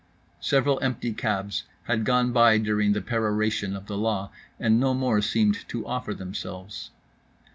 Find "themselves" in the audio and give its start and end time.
6.15-6.89